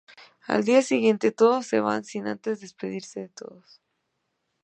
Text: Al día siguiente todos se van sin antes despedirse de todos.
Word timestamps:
Al 0.47 0.63
día 0.63 0.81
siguiente 0.81 1.31
todos 1.31 1.67
se 1.67 1.79
van 1.79 2.03
sin 2.05 2.25
antes 2.25 2.59
despedirse 2.61 3.19
de 3.19 3.29
todos. 3.29 3.83